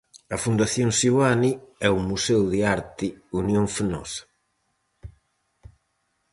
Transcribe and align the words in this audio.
A 0.35 0.37
Fundación 0.45 0.89
Seoane 0.99 1.51
e 1.85 1.87
o 1.97 1.99
Museo 2.09 2.41
de 2.53 2.59
Arte 2.77 3.07
Unión 3.41 3.65
Fenosa. 3.75 4.23